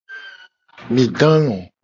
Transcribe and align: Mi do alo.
Mi 0.93 1.05
do 1.19 1.29
alo. 1.37 1.57